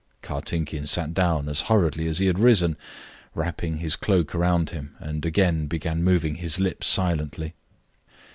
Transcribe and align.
Kartinkin 0.23 0.87
sat 0.87 1.13
down 1.13 1.47
as 1.47 1.61
hurriedly 1.69 2.07
as 2.07 2.17
he 2.17 2.25
had 2.25 2.39
risen, 2.39 2.75
wrapping 3.35 3.77
his 3.77 3.95
cloak 3.95 4.33
round 4.33 4.71
him, 4.71 4.95
and 4.97 5.23
again 5.27 5.67
began 5.67 6.01
moving 6.03 6.33
his 6.37 6.59
lips 6.59 6.87
silently. 6.87 7.53